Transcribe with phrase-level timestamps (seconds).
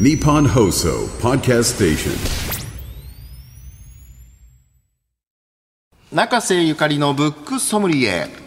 [0.00, 2.64] ニッポン放送ポッドキャストステーショ
[6.14, 8.41] ン中瀬ゆかりのブックソムリエ。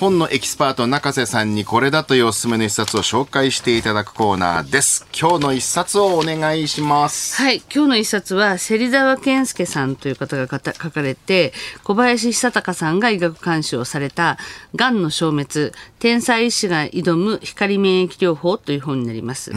[0.00, 5.06] 本のエキスパート中瀬さんにこれだというおすすめの一冊を紹介していただくコーナーです。
[5.12, 7.36] 今日の一冊をお願いします。
[7.36, 11.52] はい、今日の一冊は芹沢健介さんという方が書かれて
[11.84, 14.38] 小林久隆さんが医学監修をされた
[14.74, 19.52] 「がんの消滅天才医師が挑む光免疫療法」という本になります。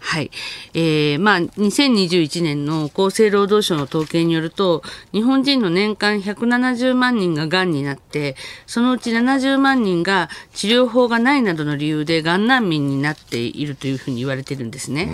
[0.00, 0.30] はい、
[0.72, 8.36] えー、まあ2021年の厚生労働省の統計によると日本人の年間170万人ががんになって
[8.66, 15.08] そのうち70万人が治療法がないなどの理由でがん難民になっているというふうに言われてるんですね。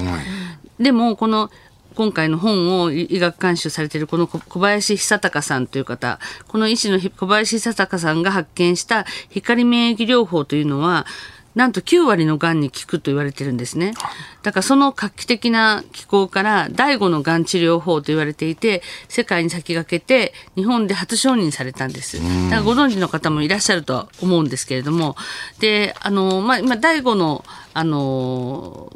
[0.79, 1.51] でもこの
[1.95, 11.07] 今回の本を医学監修されているこの小林久隆さんという方この医師の小林久隆さんが発見した光免疫療法というのは
[11.59, 13.93] なんと9割のがんに効くと言われてるんですね。
[14.45, 22.23] だからその画期的な機構から第5のがん治療法と言われていて世界に先駆けて日本で初承認されたんです。
[22.23, 25.17] だからご存知の方もいらっしゃるとは思うんですけれども
[25.59, 28.93] であのまあ今第5のあの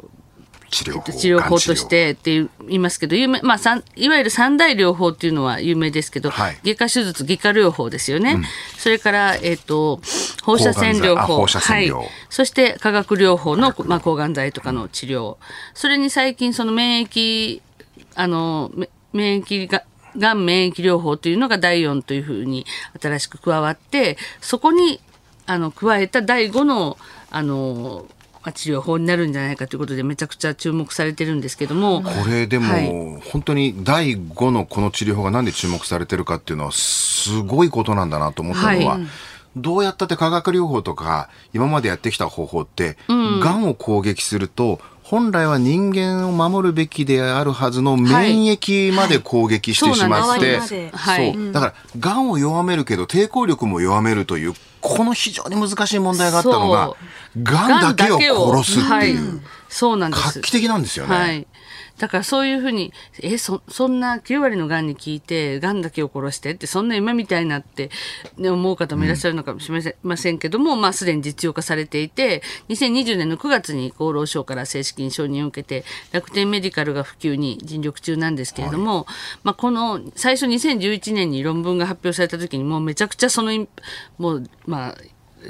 [0.73, 6.59] 治療法治療法としてって言いますけど有名、まあ、いわゆる三大療法っていうのは有名ですけど、はい。
[6.63, 8.41] 外科手術外科療法ですよね、
[8.77, 10.01] それから、えっと
[10.43, 11.45] 放射線療法。
[11.45, 11.91] はい、
[12.29, 15.37] そして化学療法の、まあ、抗がん剤とかの治療。
[15.73, 17.61] それに最近その免疫
[18.15, 19.83] あのめ免疫が
[20.17, 22.65] がん免疫療法というのが第4というふうに
[23.01, 24.99] 新しく加わってそこに
[25.45, 26.97] あの加えた第5の
[27.31, 32.89] あのまあ治療法になるんじゃないかということでめちゃくちゃ注目されてるんですけどもこれでも、はい。
[33.31, 39.07] 本当に第5のこの治療法がなんで注目されてるかっていうのはすごいことなんだなと思ったのは、はい。
[39.55, 56.95] どうやったって化学療法とか今までやってきた方法って、がんを攻撃すると本来は人間を守るべきであるはずの免疫まで攻撃してしまって、そうだからがんを弱めるけど抵抗力も弱めるというこの非常に難しい問題があったのが
[57.41, 59.15] がんだけを殺すっていう、はい、
[59.69, 60.39] そうなんです。
[60.39, 61.15] 画期的なんですよね。
[61.15, 61.47] はい。
[61.97, 67.91] だからそういうふうに、え、そ、そんな9割の癌に聞いて、癌だけを殺してって、そんな夢みたいなって、
[68.37, 79.05] ね、思う方もいらっしゃるのかもしれませんけども、まあすでに実用化されていて、2020年の9月に厚労省から正式に承認を受けて、楽天メディカルが普及に尽力中なんですけれども、
[79.43, 83.51] まあこの、最初2011年に論文が発表された時にもうめちゃくちゃその
[84.17, 84.95] もう、まあ、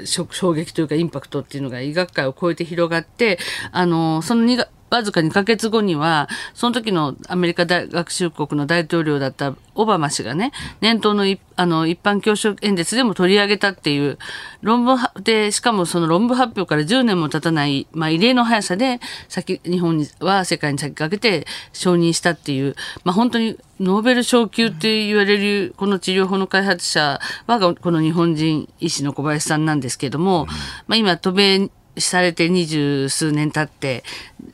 [0.04, 3.38] 衝撃というかインパクトっていうのが医学界を超えて広がって、
[3.72, 11.24] あの、その2、わずか2ヶ月後には、その時のアメリカ大学習国の大統領だったオバマ氏がね、年頭の
[11.56, 14.18] あの一般教書演説でも取り上げたっていう
[14.62, 22.74] 論文で、しかもその論文発表から10年も経たない、まあ異例の速さで、先、日本は世界に先駆けて承認したっていう、
[23.04, 30.46] まあ本当にノーベル賞級って言われるこの治療法の開発者はこの日本人医師の小林さんなんですけれども、
[30.86, 34.04] まあ今渡米されて二十数年経って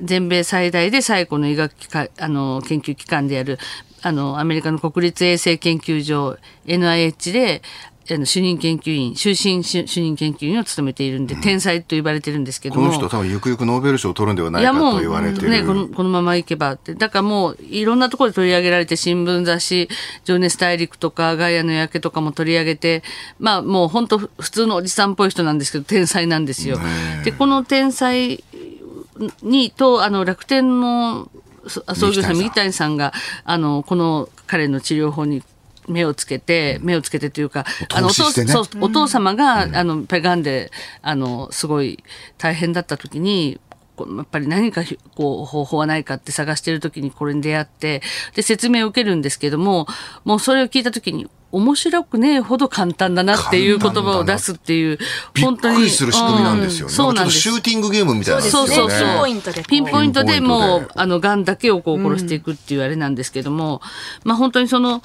[0.01, 3.59] 全米最大で最古の医学機関あの研究機関である
[4.03, 7.63] あのアメリカの国立衛生研究所 NIH で
[8.15, 12.83] あの主任研究員終身主主任研究員を務めているんで、天才と呼ばれてるんですけども。
[12.83, 15.51] この人多分ゆくゆくノーベル賞を取るんではないかと言われてる。
[15.51, 16.95] ねこのこのままいけばって。
[16.95, 19.89] だからもういろんなところで取り上げられて新聞雑誌
[20.25, 23.03] 「情熱大陸」とか「ガイアの夜明け」とかも取り上げて
[23.39, 26.79] まあもう本当普通のおじさんっぽい人なんですけど天才なんですよ。
[27.25, 28.43] でこの天才
[29.43, 31.29] にとあの楽天の
[31.67, 33.13] そ創業者三木谷さんが
[33.45, 35.43] あのこの彼の治療法に
[35.89, 37.65] 目をつけて、目をつけてというか、
[37.95, 38.09] あの
[38.81, 40.71] お父様が、あのペガンで
[41.03, 42.03] あのすごい
[42.39, 43.61] 大変だった時に
[44.07, 48.03] やっぱり何かひこう方法はないかって探してる時にこれに出会って
[48.35, 49.87] で説明を受けるんですけども
[50.25, 54.99] もうそれを聞いた時に面白くねえほど簡単だなっていう言葉を出すっていう
[55.35, 56.93] びっ本当にくりする仕組みなんですよね。
[56.93, 58.99] うそうなんですシューティングゲームみたいな、そうそうそう。
[58.99, 63.81] ピンポイントでピンポイントでピンポイントでもう、あの、癌だけをこう殺していくっていうあれなんですけども、
[64.25, 65.03] まあ本当にその、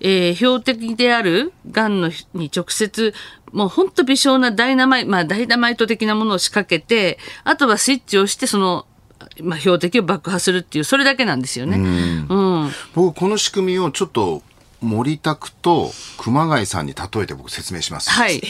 [0.00, 3.14] えー標的である癌のに直接、
[3.52, 8.86] もう本当微小なダイナマイト、まあダイナマイト的なものを仕掛けて、あとはスイッチをして、その、
[9.42, 11.78] まあ標的を爆破するっていう、それだけなんですよね。
[11.78, 12.70] うん。
[12.94, 14.42] 僕この仕組みをちょっと
[14.80, 18.10] 森拓と熊谷さんに例えて僕説明します。
[18.10, 18.40] はい。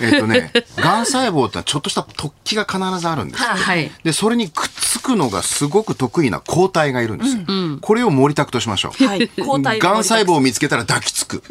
[0.00, 3.42] えっとね、癌細胞ってのはちょっとした突起が必ずあるんです。
[3.42, 3.90] はい。
[4.02, 7.42] で、それにくっつくのがすごく得意な抗体がいるんですよ。
[7.80, 9.04] これを森拓としましょう。
[9.04, 9.28] はい。
[9.38, 11.42] 抗体癌細胞を見つけたら抱きつく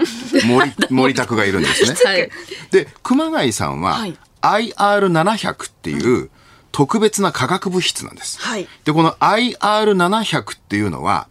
[0.45, 1.95] 森 森拓がいるんですね。
[2.03, 2.29] はい。
[2.71, 6.29] で、熊谷さんははい IR700 っていう
[6.71, 8.39] 特別な化学物質なんです。
[8.41, 11.27] はいで、この IR700 っていうのは、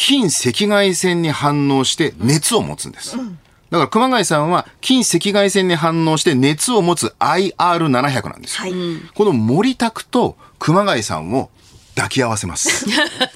[0.00, 3.18] 近赤外線に反応して熱を持つんです。
[3.18, 8.72] だから熊谷さんは近赤外線に反応して熱を持つ IR700 なんですよ。
[8.72, 9.00] はい。
[9.14, 11.50] この森拓と熊谷さんを
[11.96, 12.86] 抱き合わせます。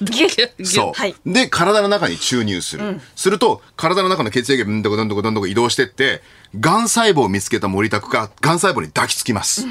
[0.65, 0.99] そう。
[0.99, 2.99] はいで、体の中に注入する。
[3.15, 6.23] すると、体の中の血液がどんどこどんどこどんどこ移動してって、
[6.59, 9.67] 癌細胞を見つけた森拓が癌細胞に抱きつきます。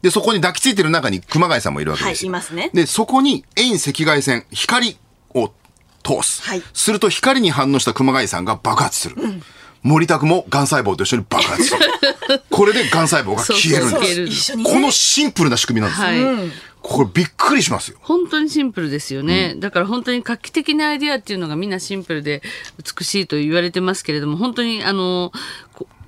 [0.00, 2.32] で、そこに抱きついてる中に熊谷さんもいるわけですよ。
[2.32, 4.96] はいいますねで、そこに遠赤外線、光
[5.34, 5.52] を
[6.02, 6.42] 通す。
[6.42, 9.16] はいすると、光に反応した熊谷さんが爆発する。
[9.82, 11.80] 森拓も癌細胞と一緒に爆発する。
[12.50, 14.54] これで癌細胞が消えるんです。
[14.54, 14.64] ね。
[14.64, 16.34] このシンプルな仕組みなんですよ。
[16.36, 16.52] はい。
[16.82, 17.98] これびっくりしますよ。
[18.00, 22.42] 本当にシンプルですよね、だから本当に画期的なアイデアっていうのがみんなシンプルで
[22.78, 25.30] 美しいと言われてますけれども本当にあの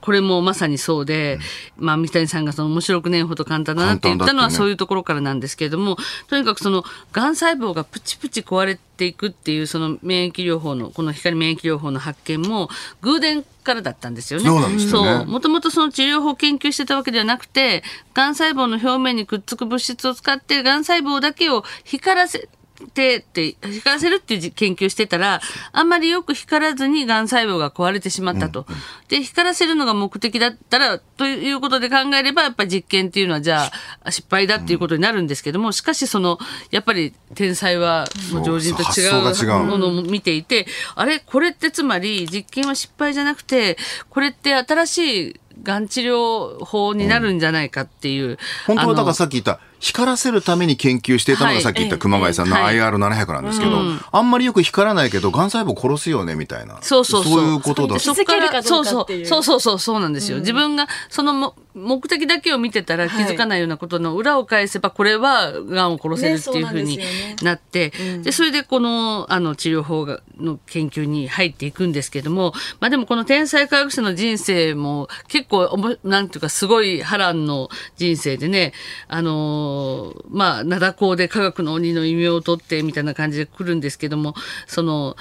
[0.02, 1.38] ここれもまさにそうで、
[1.78, 5.96] まあ三谷さんがその面白くねえほど簡単だなって言ったのはそういうところからなんですけれども
[6.28, 12.68] とにかくそのがん細胞がプチプチ壊れていくっていうその免疫療法のこの光免疫療法の発見も
[13.00, 14.46] 偶然からだったんですよね。
[14.46, 15.18] そうなんですよね。
[15.20, 15.26] そう。
[15.26, 17.82] もともとその治療法を研究してたわけではなくて、
[18.12, 22.50] がん細胞の表面にくっつく物質を使って、がん細胞だけを光らせ
[22.82, 25.40] てって、光らせるっていう研究してたら、
[25.72, 28.66] あんまりよく光らずにがん細胞が壊れてしまったと。
[29.08, 33.70] で、光らせるのが目的だったら、ということで考えれば、やっぱり実験っていうのは、じゃ
[34.04, 36.38] あ、失敗だっていうことになるんですけども、しかしその、
[36.70, 41.20] やっぱり天才は、もう常人と違そうものを見ていて、あれ？
[41.20, 43.78] これってつまり実験は失敗じゃなくて、
[44.10, 48.38] これって新しいがん治療法になるんじゃないかっていう。
[48.66, 53.80] 本当はだからさっき言った光らせるために研究していたのはいがさっき言った熊谷さんのはい IR700 なんですけど、
[54.12, 56.78] あんまりよく光らないけど、がん細胞殺すよねみたいな。
[56.82, 57.42] そうそうそう。
[57.42, 57.98] いうことだ。
[57.98, 58.24] そうそう
[59.42, 60.38] そうそうそうなんですよ。
[60.38, 67.36] 自分がそのも目的だけを見てたら気づかないようなことの裏を返せば、これはがんを殺せるっていうふうにねそうなんでね。
[67.42, 67.92] なって、
[68.22, 78.72] でそれでこのあの治療法がの研究に入っていくんですけども、まあでもこの天才科学者の人生も結構おもなんていうかすごい波乱の人生でね、
[79.08, 84.34] あのーまあ灘高で科学の鬼の異名を取ってみたいな感じで来るんですけども、
[84.66, 85.16] その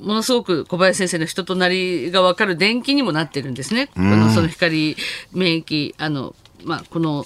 [0.00, 3.88] ものすごく小林先生の人となりが分かる伝記にもなってるんですね。
[3.88, 4.96] このその光
[5.32, 6.34] 免疫あの
[6.64, 7.24] まあこの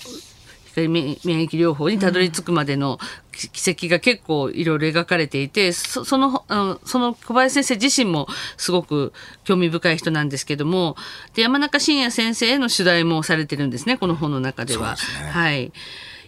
[0.66, 2.98] 光免免疫療法にたどり着くまでの
[3.32, 8.26] 奇跡が結構いろいろ描かれていてそそのあのその小林先生自身も
[8.56, 9.12] すごく
[9.44, 10.96] 興味深い人なんですけども
[11.34, 14.96] で山中伸也先生への取材もされてるんですねこの本の中では。
[15.32, 15.72] はい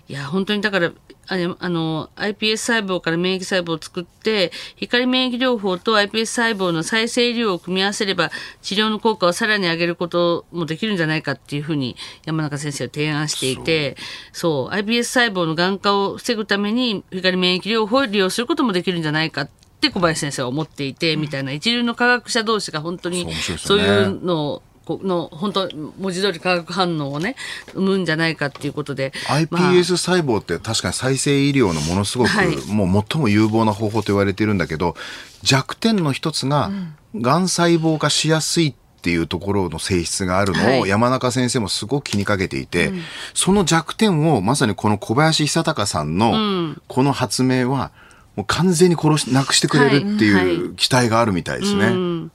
[0.08, 0.90] いや本当にだから
[1.26, 1.36] あ
[1.68, 8.30] の iPS 細胞から免疫細胞を作って光免疫療法と iPS 細胞の再生医療を組み合わせれば
[8.62, 13.96] 治療の効果をさらに上げることもできるんじゃないかっていうふうに山中先生は提案していて
[14.32, 14.74] そう。
[14.74, 19.50] iPS 細胞のがん化を防ぐために光免疫療法を利用することもできるんじゃないかっ
[19.80, 24.62] て小林先生は思っていて、みたいな一流の科学者同士が本当にそういうのをこ
[24.96, 25.68] の本当
[25.98, 27.36] 文字通り化学反応をね
[27.74, 29.12] 生むんじゃないかっていうことで
[29.50, 29.72] まあ。
[29.72, 32.56] iPS 細胞って確かに再生医療のものすごく、はい。
[32.66, 34.94] もう最も有望な方法と言われているんだけど
[35.42, 36.70] 弱点の一つが、
[37.14, 40.88] がん細胞化しやすいっていうところの性質があるのをはい。
[40.88, 42.92] 山中先生もすごく気にかけていて、
[43.34, 47.92] その弱点をまさにこの小林久隆さんのこの発明は
[48.38, 50.46] もう完全に殺しなくしてくれるってはい。
[50.46, 51.86] いう期待があるみたいですね。
[51.86, 52.30] うん。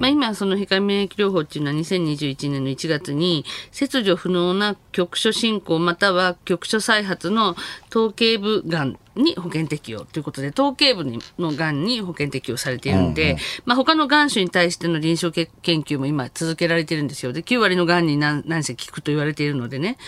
[0.00, 7.56] まあ、今その光免疫療法っていうのは2021年の1月に切除不能な局所進行または局所再発の
[7.90, 11.04] 頭頸部がんに保険適用ということで頭頸部
[11.38, 13.36] のがんに保険適用されているんで、
[13.66, 17.34] まあ、他のがん種に対しての臨床け研究も今続けられてるんですよ。
[17.34, 19.98] で9割のがんに何何せ効くと言われているのでね、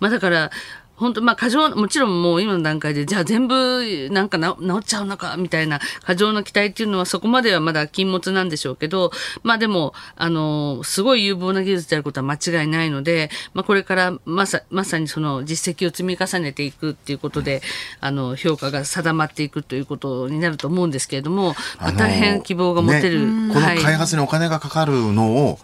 [0.00, 0.50] まあ、だから
[0.96, 9.12] 本当まあ過剰もちろんもう今の段階でじゃあ全部なんかな治っちゃうのかみたいな過剰な期待っていうのはそこまではまだ禁物なんでしょうけど
[9.42, 17.62] まあでもあのすごい有望な技術であることは間違いないので、まあ、これからまさまさにその実績を積み重ねていくっていうことで
[18.00, 25.58] あの評価が定まっていくということになると思うんですけれども、まあ、大変希望が持てる、ねこのはい開発にお金がかかるのを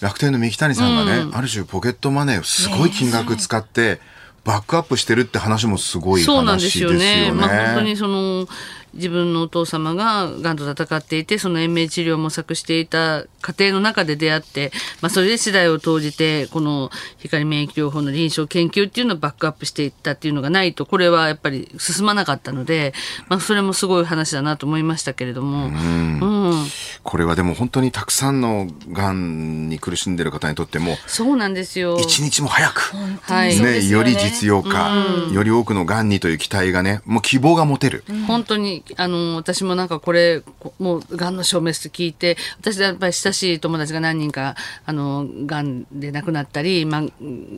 [0.00, 4.00] 楽天の三木谷さんがね、ある種ポケットマネーをすごい金額使って
[4.44, 6.36] バックアップしてるって話もすごい話ですよね。
[6.36, 7.32] そうなんですよね。
[7.32, 8.46] まあ本当にその
[8.94, 22.94] 自分のお父様ががんと戦っていてその延命治療を模索していた過程の中で出会って、まあ、それで次第を投じてこの光免疫療法の臨床研究っていうのをバックアップしていったっていうのがないとこれはやっぱり進まなかったので、
[23.28, 26.64] まあ、それもすごい話だなと思いましたけれども、うんうん
[27.02, 31.98] これはでも本当にたくさんのがんに苦しんでる方にとっても、そうなんですよ。
[31.98, 33.60] 一日も早く、はい。
[33.60, 34.90] ね、より実用化、
[35.32, 38.04] より多くのがんにという期待がね、もう希望が持てる。
[38.26, 47.02] 本当にあの私もなんかこれこもうがんの消滅って聞いて私やっぱり親しい友達が何人かあのがんで亡くなったり、まあ、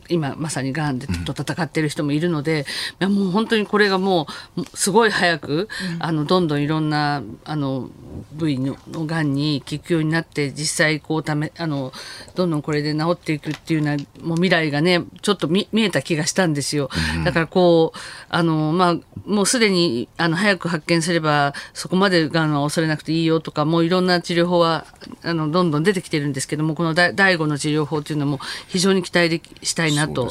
[0.09, 2.65] 今まさにがんでと戦ってる人もいるので、
[2.99, 5.67] いやもう本当にこれがもうすごい早く、
[5.99, 7.89] あのどんどんいろんなあの
[8.33, 11.91] 部位ののがんに効くようになって実際こうためあの
[12.35, 16.89] どんどんこれで治っていくっていうようなもう未来がねちょっと見見えた気がしたんですよ。
[17.25, 17.97] だからこう
[18.29, 24.85] あのまあもうすでにあの早く発見すればそこまでがんは恐れなくていいよとかもういろんな治療法は
[25.23, 30.29] あのどんどん出てきてるんですけどもこの第5の治療法っていうのも非常に期待できしたいなと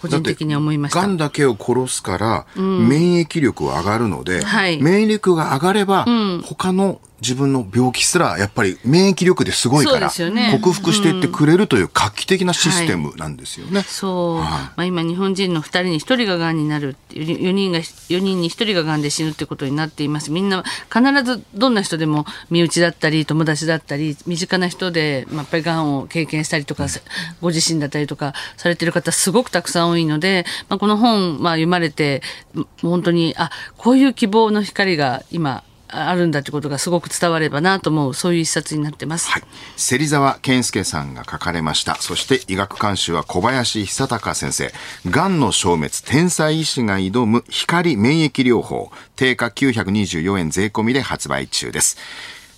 [0.00, 1.00] 個人的に思いました。
[1.00, 4.80] がんだけを殺すから、免疫力は上がるので、はい。
[4.80, 6.06] 免疫力が上がれば、
[6.44, 13.82] 他の自分の病気すらやっぱり免疫力ですごいから、克服していってくれるという画期的なシステムなんですよね。
[13.82, 14.90] そう、はい。
[14.90, 20.30] まあ、今日本人の2人に1人ががんになるっていう4人が4人に1人ががんで死ぬってことになっています。
[20.30, 20.62] みんな
[20.92, 26.86] 必ずどんな人でも身内だったり友達だったり身近な人で、まあ、やっぱりがんを経験したりとか、
[27.40, 32.22] ご自身だったりとかされてる方すごくたくさん多いので、まあ、この本、まあ、読まれて
[32.82, 39.30] 本当にあこういう希望の光が今あるんだってことがすごく伝わればなと思うそういう一冊になってます。
[39.30, 39.42] はい。
[39.76, 41.96] 芹沢健介さんが書かれました。
[41.96, 44.72] そして医学監修は小林久隆先生。
[45.08, 48.90] がんの消滅、天才医師が挑む光免疫療法。
[49.14, 51.96] 定価924円税込みで発売中です。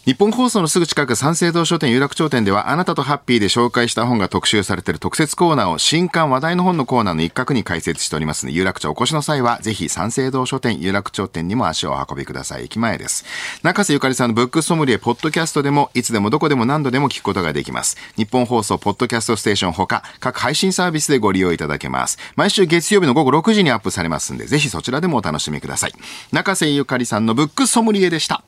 [0.09, 8.47] 日本放送のすぐ近く三省堂書店有楽町店ではあなたとハッピーで紹介した本が特集されている特設コーナーを新刊話題の本のコーナーの一角に開設しております。
[8.47, 12.65] ので有楽町お越しの際はぜひ三省堂書店有楽町店にも足をお運びください。
[12.65, 13.27] 駅前です。
[13.63, 17.99] 中瀬ゆかりさんのブックソムリエポッドキャストでもいつでもどこでも何度でも聞くことができます。
[18.17, 22.17] 日本放送ポッドキャストステーションほか各配信サービスでご利用いただけます。
[22.35, 25.93] 毎週月曜日の午後6時にアップされますんでぜひそちらでもお楽しみください。
[26.33, 28.43] 中瀬ゆかりさんのブックソムリエでした。